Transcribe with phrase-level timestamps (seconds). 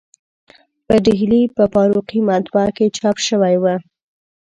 [0.85, 3.65] په ډهلي په فاروقي مطبعه کې چاپ شوی و.